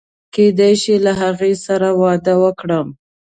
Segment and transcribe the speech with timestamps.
[0.33, 2.87] کېدای شي له هغې سره واده وکړم.